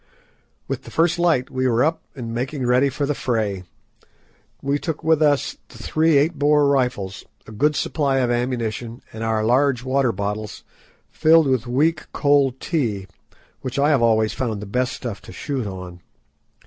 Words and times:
With 0.67 0.81
the 0.81 0.89
first 0.89 1.19
light 1.19 1.51
we 1.51 1.67
were 1.67 1.83
up 1.83 2.01
and 2.15 2.33
making 2.33 2.65
ready 2.65 2.89
for 2.89 3.05
the 3.05 3.13
fray. 3.13 3.65
We 4.59 4.79
took 4.79 5.03
with 5.03 5.21
us 5.21 5.57
the 5.67 5.77
three 5.77 6.17
eight 6.17 6.39
bore 6.39 6.67
rifles, 6.67 7.23
a 7.45 7.51
good 7.51 7.75
supply 7.75 8.17
of 8.17 8.31
ammunition, 8.31 9.03
and 9.13 9.23
our 9.23 9.43
large 9.45 9.83
water 9.83 10.11
bottles, 10.11 10.63
filled 11.11 11.45
with 11.45 11.67
weak 11.67 12.07
cold 12.13 12.59
tea, 12.59 13.05
which 13.61 13.77
I 13.77 13.89
have 13.89 14.01
always 14.01 14.33
found 14.33 14.59
the 14.59 14.65
best 14.65 14.93
stuff 14.93 15.21
to 15.21 15.31
shoot 15.31 15.67
on. 15.67 15.99